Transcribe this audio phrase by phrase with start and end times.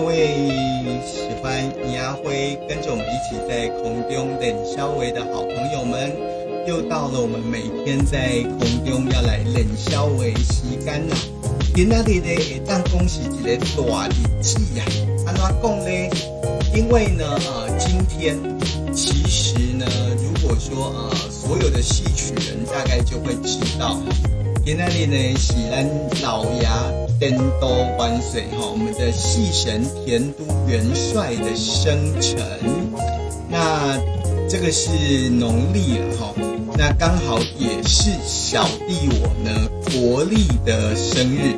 [0.00, 0.28] 各位
[1.04, 6.12] 喜欢倪阿辉，跟着我们一起在空中冷消维的好朋友们，
[6.68, 11.16] 又到了我们每天在空中要来冷消维吸干啦。
[11.74, 14.84] 今仔日呢，当恭喜一个大日子呀！
[15.26, 15.90] 安怎讲呢？
[16.72, 18.38] 因为呢，呃，今天
[18.94, 19.84] 其实呢，
[20.22, 23.98] 如果说呃，所有的戏曲人大概就会知道，
[24.64, 25.84] 今仔日呢是咱
[26.22, 26.68] 老爷
[27.18, 32.38] 天都万岁哈，我们的戏神田都元帅的生辰。
[33.50, 33.98] 那
[34.48, 36.34] 这个是农历了哈，
[36.76, 41.56] 那刚好也是小弟我呢国历的生日。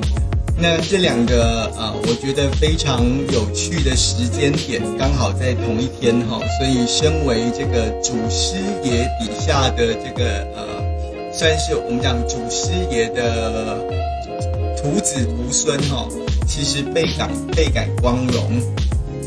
[0.62, 3.02] 那这两个呃，我觉得非常
[3.32, 13.78] 有趣的时间点，刚好在同一天哈，所以身为这个祖师爷底下的这个呃，算是我们讲祖师爷的
[14.80, 16.08] 徒子徒孙哈，
[16.46, 18.60] 其实倍感倍感光荣。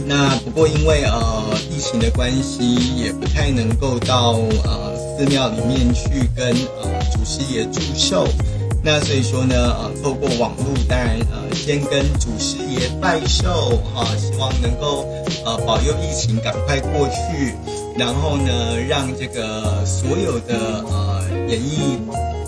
[0.06, 6.48] 那不过因为呃疫情的关系，也不太能够到呃寺庙里面去跟
[6.82, 8.28] 呃祖师爷祝寿。
[8.86, 15.08] 那所以说呢，呃，透过网络，当然，呃，先跟祖师爷拜寿，哈，希望能够，
[15.46, 17.54] 呃，保佑疫情赶快过去，
[17.98, 21.98] 然后呢，让这个所有的呃演艺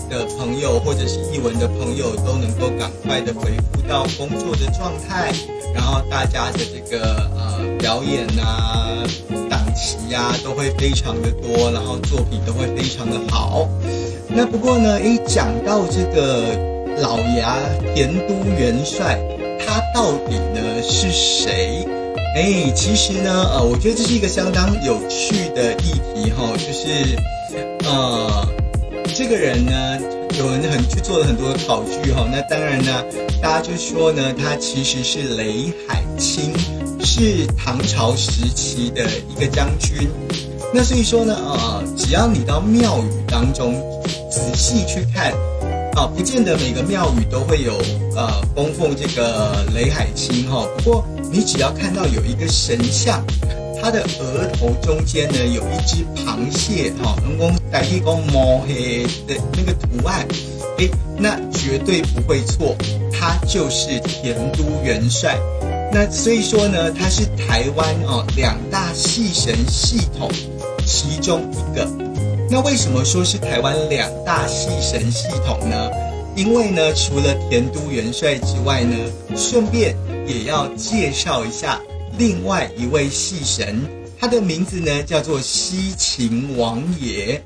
[0.08, 5.32] 的朋友或者是艺文的朋友都能够赶快的回复到工作的状态，
[5.74, 9.02] 然后大家的这个呃表演啊、
[9.48, 13.68] 档期呀都会非常的多，然后作品都会非常的好。
[14.28, 16.56] 那不过呢，一，讲到这个
[17.00, 17.56] 老牙
[17.94, 19.18] 田都元帅，
[19.64, 21.86] 他到底呢是谁？
[22.36, 27.16] 诶，其实呢，呃，我觉得这是一个相当有趣的议题哈，就是
[27.84, 28.46] 呃，
[29.18, 29.98] 这个人呢，
[30.38, 32.28] 有人很去做了很多的考据哈。
[32.30, 33.02] 那当然呢，
[33.40, 36.52] 大家就说呢，他其实是雷海清，
[37.02, 40.06] 是唐朝时期的一个将军。
[40.74, 43.74] 那所以说呢，呃，只要你到庙宇当中。
[44.28, 45.32] 仔细去看，
[45.94, 47.72] 啊，不见得每个庙宇都会有
[48.14, 50.66] 呃供奉这个雷海清哈。
[50.76, 53.24] 不过你只要看到有一个神像，
[53.80, 60.26] 他的额头中间呢有一只螃蟹哈，人工代替公摸黑的那个图案，
[60.78, 60.88] 哎，
[61.18, 62.74] 那绝对不会错，
[63.12, 65.38] 他就是田都元帅。
[65.92, 70.30] 那所以说呢，他是台湾哦两大戏神系统
[70.84, 71.88] 其中一个。
[72.50, 75.90] 那为什么说是台湾两大戏神系统呢？
[76.36, 78.94] 因为呢，除了田都元帅之外呢，
[79.36, 81.80] 顺便也要介绍一下
[82.18, 83.82] 另外一位戏神，
[84.18, 87.44] 他的名字呢叫做西秦王爷。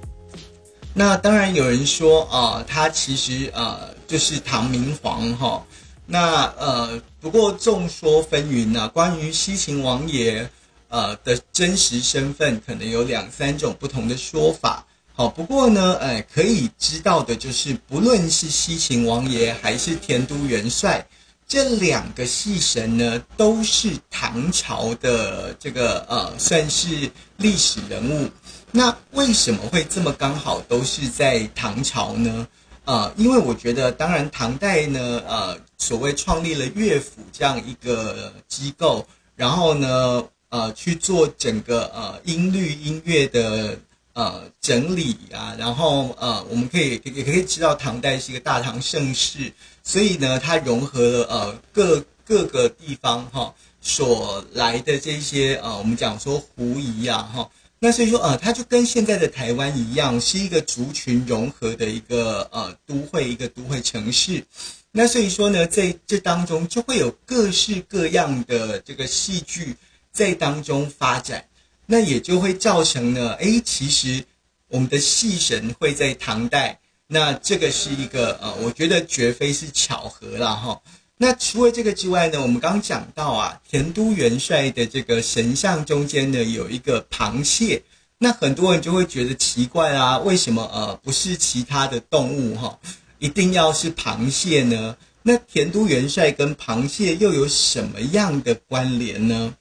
[0.94, 5.64] 那当然有人说啊，他其实呃就是唐明皇哈。
[6.06, 10.48] 那呃不过众说纷纭呢，关于西秦王爷
[10.88, 14.86] 呃的真实身份，可能有两三种不同的说法。
[15.12, 21.06] 好，不过呢，哎，可以知道的就是，不论是西秦王爷还是田都元帅，
[21.50, 28.30] 这两个戏神呢，都是唐朝的这个呃，算是历史人物。
[28.70, 32.46] 那为什么会这么刚好都是在唐朝呢？
[32.84, 43.76] 呃，因为我觉得，当然唐代呢，呃，所谓创立了乐府这样一个机构，然后呢，呃，去做整个呃音律音乐的。
[44.12, 49.50] 呃，整理啊，然后呃，我们可以也可以知道，唐代是一个大唐盛世，
[49.90, 64.44] 所以呢，它融合了呃各各个地方哈所来的这些呃，我们讲说胡夷啊哈，那所以说呃，它就跟现在的台湾一样，是一个族群融合的一个呃都会，一个都会城市。
[64.92, 69.74] 那所以说呢，在这当中就会有各式各样的这个戏剧
[70.12, 71.44] 在当中发展。
[71.86, 74.22] 那也就会造成呢，哎，其实
[74.68, 76.78] 我们的戏神会在唐代，
[77.12, 80.80] 那这个是一个呃，我觉得绝非是巧合了哈。
[81.16, 87.82] 那除了这个之外呢，我们刚刚讲到啊，田都元帅的这个神像中间呢有一个螃蟹，
[88.18, 92.78] 那很多人就会觉得奇怪啊，为什么呃不是其他的动物哈，
[93.18, 94.96] 一定要是螃蟹呢？
[95.22, 99.52] 那田都元帅跟螃蟹又有什么样的关联呢？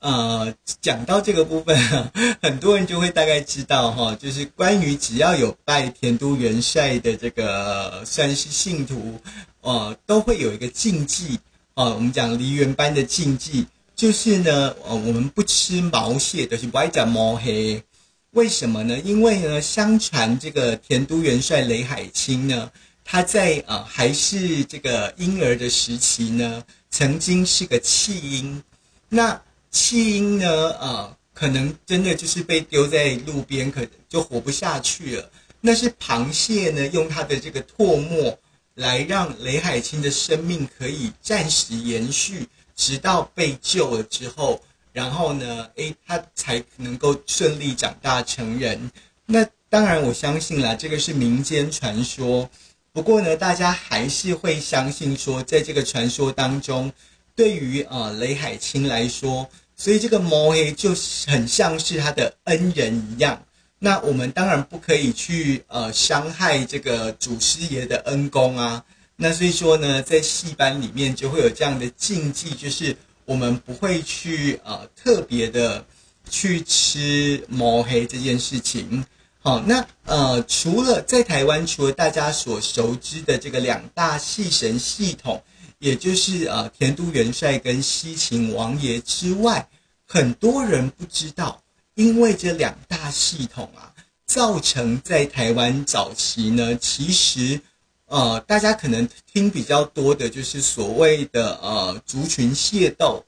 [0.00, 1.76] 呃，讲到这个部分，
[2.40, 9.20] 很多人就会大概知道哈，就是关于只要有拜田都元帅的这个算是信徒，
[9.60, 11.38] 呃，都会有一个禁忌
[11.74, 11.94] 哦。
[11.94, 17.82] 我们讲梨园班的禁忌，就是呢，呃，我们不吃毛蟹，就是不爱讲毛黑。
[18.30, 18.98] 为什么呢？
[19.00, 22.70] 因为呢，相传这个田都元帅雷海清呢，
[23.04, 28.62] 他在呃还是这个婴儿的时期呢，曾经是个弃婴。
[29.08, 30.48] 那弃婴呢，
[30.80, 35.30] 呃，可能真的就是被丢在路边，可就活不下去了。
[35.60, 38.38] 那是螃蟹呢，用它的这个唾沫
[38.74, 44.60] 来让雷海清的生命可以暂时延续，直到被救了之后，
[44.92, 48.90] 然后呢，诶，他才能够顺利长大成人。
[49.26, 52.50] 那当然，我相信啦，这个是民间传说。
[52.92, 56.92] 不过呢，大家还是会相信说，在这个传说当中，
[57.36, 59.48] 对于呃雷海清来说，
[59.80, 60.94] 所以这个毛黑就
[61.26, 63.42] 很像是他的恩人一样。
[63.78, 68.84] 那我们当然不可以去呃伤害这个祖师爷的恩公啊。
[69.16, 72.94] 那所以说呢，在戏班里面就会有这样的禁忌，就是
[73.24, 75.82] 我们不会去呃特别的
[76.28, 79.06] 去吃毛黑这件事情。
[79.38, 85.42] 好，那呃除了在台湾，除了大家所熟知的这个两大戏神系统，
[85.80, 89.68] 也就是呃田都元帅跟西秦王爷之外，
[90.06, 91.60] 很多人不知道。
[91.94, 93.92] 因为这两大系统啊，
[94.24, 97.60] 造成在台湾早期呢，其实
[98.06, 103.24] 呃，大家可能听比较多的就是所谓的呃族群械斗，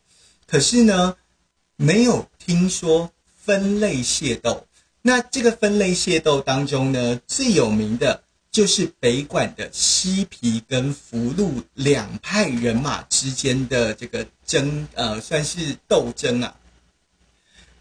[0.46, 1.16] 可是呢，
[1.76, 4.66] 没有听说分类械斗。
[5.02, 8.21] 那这个分类械斗当中呢，最有名的
[8.52, 16.54] 就是北管的西皮跟福禄两派人马之间的这个争，呃，算是斗争啊。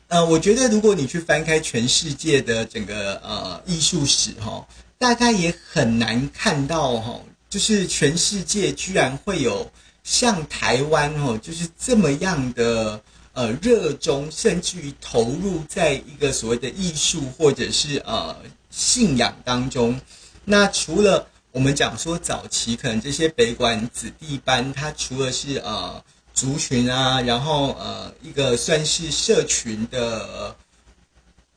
[0.08, 4.66] 呃，我觉得如果你去翻开全世界的整个呃艺术史哈，
[4.98, 9.70] 大概也很难看到哈，就是全世界居然会有
[10.06, 13.02] 像台湾哦，就是这么样的
[13.34, 18.38] 呃热衷，甚至于投入在一个所谓的艺术或者是呃
[18.70, 20.00] 信仰当中。
[20.46, 26.04] 那除了我们讲说早期可能这些北管子弟班，它除了是呃。
[26.34, 30.56] 族群啊，然后呃，一个算是社群的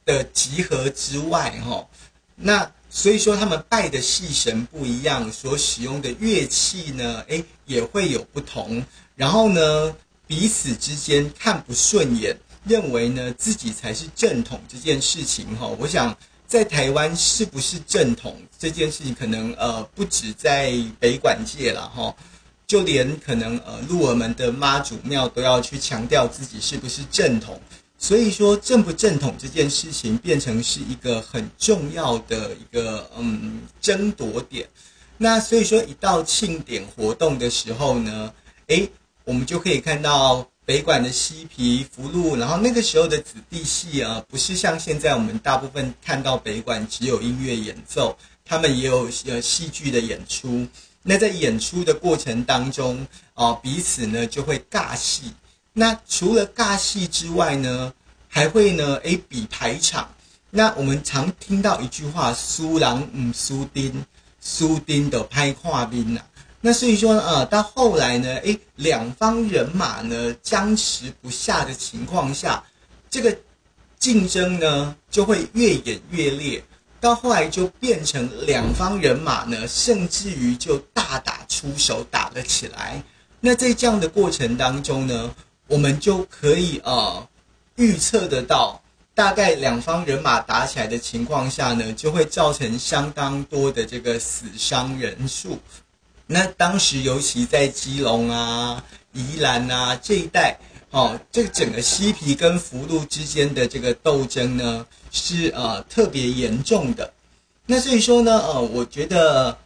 [0.04, 1.86] 的集合之外，哈，
[2.34, 8.84] 那所以说他们拜的戏神不一样，所使用的乐器呢，诶，也会有不同。
[9.14, 9.94] 然后呢，
[10.26, 16.14] 彼此之间看不顺眼，认为呢自己才是正统这件事情，哈，我想
[16.55, 22.15] 在台湾是不是正统这件事情，可能呃不止在北管界了，哈。
[22.65, 27.61] 就连可能呃，鹿儿门的妈祖庙都要去强调自己是不是正统，
[27.99, 34.69] 所以说正不正统这件事情变成是一个很重要的一个嗯争夺点。
[35.19, 38.33] 那所以说一到庆典活动的时候呢，
[38.69, 38.89] 诶，
[39.25, 48.16] 我们就可以看到北管的西皮福禄，然后那个时候的子弟戏啊，不是像现在我们大部分看到北管只有音乐演奏，
[48.46, 50.66] 他们也有呃戏剧的演出。
[51.02, 55.34] 那在演出的过程当中啊，彼此呢就会尬戏。
[55.75, 57.93] 那除了尬戏之外呢，
[58.26, 60.08] 还会呢诶比排场。
[60.49, 64.06] 那我们常听到一句话：“苏郎唔苏丁，
[64.40, 66.22] 苏丁的拍跨兵呐。”
[66.66, 72.64] 那所以说呃，到后来呢，诶两方人马呢僵持不下的情况下，
[73.11, 73.37] 这个
[73.99, 76.64] 竞争呢就会越演越烈。
[77.02, 83.02] 到后来就变成两方人马呢，甚至于就大打出手，打了起来。
[83.40, 85.34] 那在这样的过程当中呢，
[85.67, 87.29] 我们就可以呃
[87.77, 88.81] 预测得到，
[89.15, 95.58] 大概两方人马打起来的情况下呢，就会造成相当多的这个死伤人数。
[96.26, 100.58] 那当时尤其在基隆啊、宜兰啊这一带。
[100.90, 107.12] 哦，这个整个西皮跟福禄之间的这个斗争呢，是呃特别严重的。
[107.66, 109.58] 那所以说呢，呃，我觉得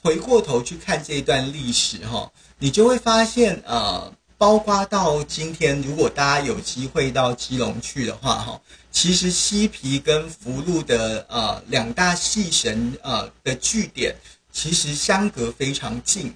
[0.00, 2.30] 回过头去看这一段历史哈，
[2.60, 8.60] 你就会发现，呃，包括到今天，如果大家有机会到基隆去的话哈，
[8.92, 14.14] 其实西皮跟福禄的呃两大戏神呃的据点，
[14.56, 16.34] 其实相隔非常近。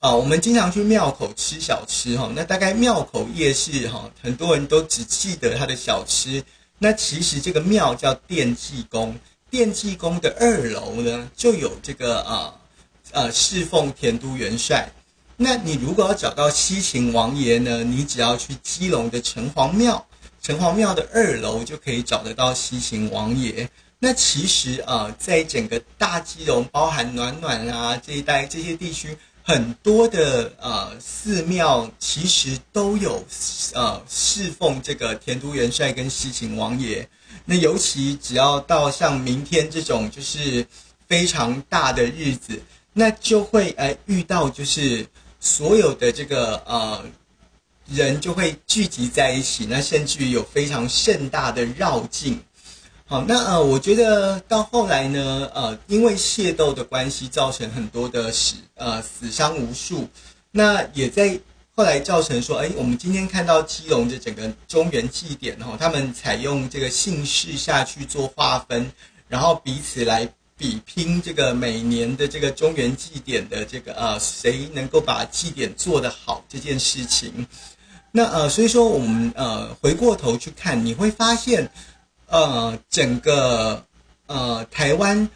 [0.00, 6.42] 啊，我们经常去庙口吃小吃哈，那大概庙口夜市哈，很多人都只记得它的小吃。
[6.78, 9.16] 那其实这个庙叫奠济宫，
[9.52, 12.54] 奠济宫的二楼呢就有这个啊
[13.12, 14.92] 呃侍奉田都元帅。
[15.36, 20.04] 那你如果要找到西秦王爷呢，你只要去基隆的城隍庙，
[20.42, 23.70] 城隍庙的二楼就可以找得到西秦王爷。
[24.04, 29.16] 那其实啊，在整个大基隆，包含暖暖啊这一带这些地区。
[29.42, 33.24] 很多的呃寺庙其实都有
[33.72, 37.08] 呃侍奉这个田都元帅跟西秦王爷。
[37.46, 40.66] 那尤其只要到像明天这种就是
[41.08, 42.60] 非常大的日子，
[42.92, 45.06] 那就会呃遇到就是
[45.40, 47.02] 所有的这个呃
[47.86, 52.42] 人就会聚集在一起，那甚至于有非常盛大的绕境。
[53.06, 60.08] 好，那呃，我觉得到后来呢，呃，因为械斗的关系，造成很多的死呃死伤无数，
[60.50, 61.38] 那也在
[61.76, 68.90] 后来造成说，哎，我们今天看到基隆的整个中原祭典哈，他们采用这个姓氏下去做划分，
[69.28, 77.46] 然后彼此来比拼这个每年的这个中原祭典的这个呃谁能够把祭典做得好这件事情。
[78.12, 81.70] 那呃，所以说我们呃回过头去看，你会发现。
[82.26, 83.84] 呃，整个
[84.26, 85.28] 呃台湾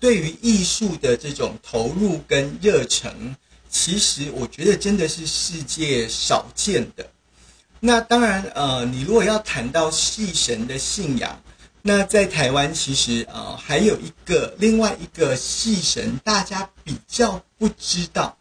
[0.00, 3.36] 对于艺术的这种投入跟热忱，
[3.68, 7.06] 其实我觉得真的是世界少见的。
[7.80, 11.42] 那当然，呃，你如果要谈到戏神的信仰，
[11.82, 18.36] 那在台湾其实呃还有一个另外一个戏神，大家比较不知道，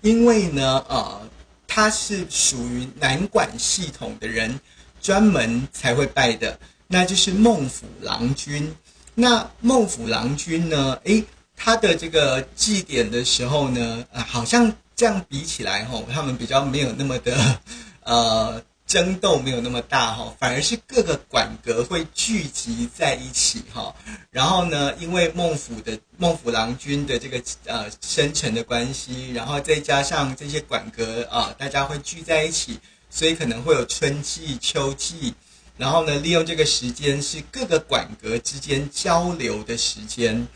[0.00, 1.28] 因为呢，呃，
[1.66, 4.58] 他是属于南管系统的人
[5.00, 6.58] 专门才会拜的。
[6.88, 8.74] 那就是孟府郎君。
[9.14, 10.98] 那孟府郎君呢？
[11.04, 11.22] 诶，
[11.54, 17.60] 他的这个祭典的时候呢，啊，好像这样比起来吼，他们比较没有那么的，
[18.04, 23.94] 呃，争斗没有那么大哈，反而是各个馆阁会聚集在一起哈。
[24.30, 32.78] 然后呢，因为孟府的孟府郎君的这个呃生辰的关系，然后再加上这些馆阁啊，大家会聚在一起，
[33.10, 35.34] 所以可能会有春季、秋季。
[35.78, 40.46] 然后呢，利用这个时间是各个馆阁之间交流的时间。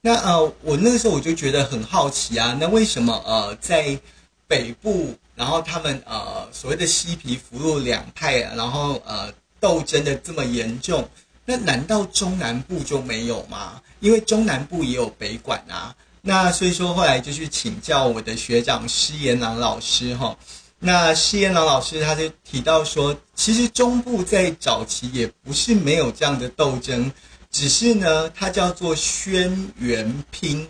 [0.00, 3.98] 那呃，我那个时候我就觉得很好奇啊，那为什么呃在
[4.46, 11.08] 北部，然后他们呃所谓的西皮福禄两派，然后呃斗争的这么严重，
[11.44, 13.82] 那难道中南部就没有吗？
[14.00, 15.96] 因为中南部也有北馆啊。
[16.20, 20.36] 那所以说后来就去请教我的学长施延郎老师哈。
[20.80, 27.10] 那施延郎老师他就提到说，其实中部在早期也不是没有这样的斗争，
[27.50, 30.68] 只是呢，它叫做轩辕拼，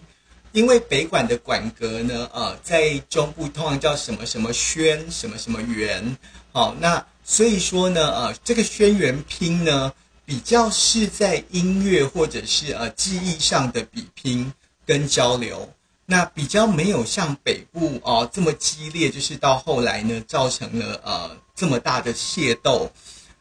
[0.52, 6.16] 因为北馆的馆阁呢，呃，在中部通常叫什么什么轩，什么什么元，
[6.52, 9.92] 好，那所以说呢，呃，这个轩辕拼呢，
[10.24, 14.50] 比较是在音乐或者是呃技艺上的比拼
[14.86, 15.70] 跟交流。
[16.10, 22.90] 那比较没有像北部哦这么激烈，就是到后来呢，造成了呃这么大的械斗。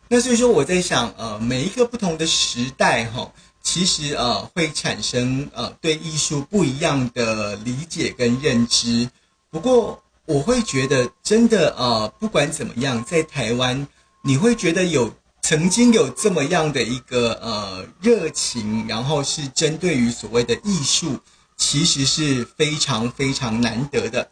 [0.09, 3.31] 那所以说我在想，呃，每一个不同的时代哈，
[3.63, 9.09] 其实呃会产生呃对艺术不一样的理解跟认知。
[9.49, 13.87] 不过我会觉得，真的呃不管怎么样，在台湾
[14.21, 15.09] 你会觉得有
[15.41, 21.17] 曾经有这么样的一个呃热情，然后是针对于所谓的艺术。
[21.57, 24.29] 其实是非常非常难得的，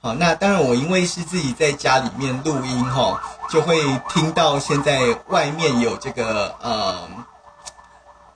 [0.00, 3.18] 好，那当然我因为是自己在家里面录音哈，
[3.50, 3.80] 就会
[4.10, 7.08] 听到现在外面有这个呃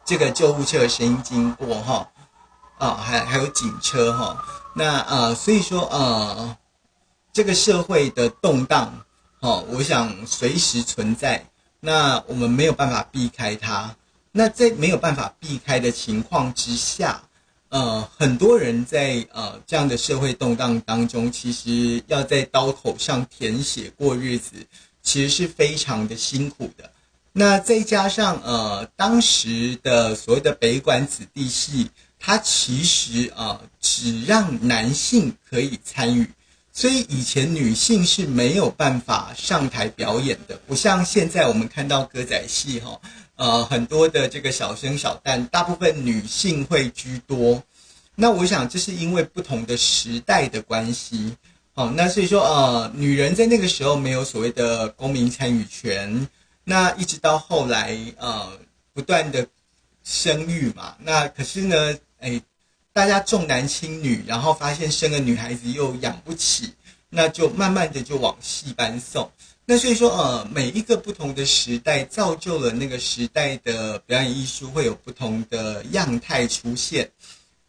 [0.06, 2.09] 这个救护车的声音经过哈，
[2.78, 4.42] 啊，还还有警车哈，
[4.75, 6.56] 那呃所以说呃
[7.35, 9.04] 这个社会的动荡，
[9.40, 11.44] 哦，我想随时存在，
[11.78, 13.94] 那我们没有办法避开它，
[14.32, 17.20] 那在没有办法避开的情况之下。
[17.71, 24.67] 呃，很多人在呃这样的社会动荡当中，其实要在刀口上舔血过日子，
[25.03, 26.91] 其实是非常的辛苦的。
[27.33, 36.29] 那再加上呃当时的所谓的北管子弟戏，它其实啊只让男性可以参与，
[36.73, 43.00] 所以以前女性是没有办法上台表演的，不像现在我们看到歌仔戏哈。
[43.40, 47.62] 呃，很多的这个小生小旦，大部分女性会居多。
[48.14, 51.38] 那我想，这是因为不同的时代的关系。
[51.73, 56.28] 好，那所以说，呃，女人在那个时候没有所谓的公民参与权。
[56.64, 58.59] 那一直到后来，呃，
[58.92, 59.47] 不断的
[60.04, 60.97] 生育嘛。
[60.99, 62.42] 那可是呢，哎，
[62.92, 66.75] 大家重男轻女，然后发现生个女孩子又养不起，
[67.09, 69.30] 那就慢慢的就往戏班送。
[69.71, 77.09] 那所以说，呃，每一个不同的时代造就了那个时代的表演艺术会有不同的样态出现。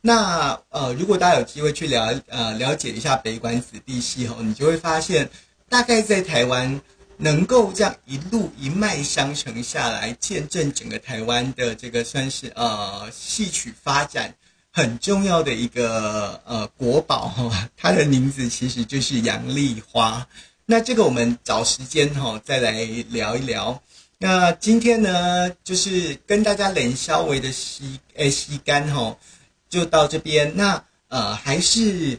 [0.01, 5.29] 那呃，如果大家有机会去了呃了解一下北管子弟戏吼，你就会发现，
[5.69, 6.81] 大概在台湾
[7.17, 14.33] 能够这样一路一脉相承下来，见证整个台湾的这个算是呃戏曲发展
[14.71, 20.27] 很重要的一个呃国宝哈，它的名字其实就是杨丽花。
[20.71, 22.71] 那这个我们找时间哈再来
[23.09, 23.77] 聊一聊。
[24.19, 29.17] 那今天呢，就是跟大家冷稍微的吸诶吸干哈，
[29.69, 30.55] 就到这边。
[30.55, 32.17] 那呃还是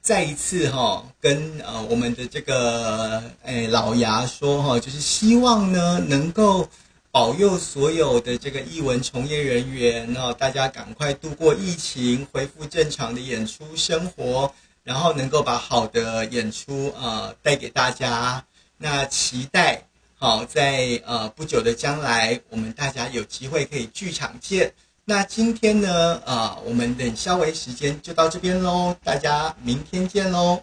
[0.00, 6.68] 再一次哈跟呃我们的这个诶老牙说哈，就是希望呢能够
[7.12, 14.52] 保佑所有的这个艺文从业人员哦，大家赶快度过疫情，恢复正常的演出生活，
[14.86, 18.42] 然后能够把好的演出呃带给大家。
[18.78, 19.82] 那期待
[20.16, 24.72] 好在呃不久的将来，我们大家有机会可以剧场见。
[25.04, 30.62] 那今天呢，啊，我们冷消维时间就到这边喽，大家明天见喽。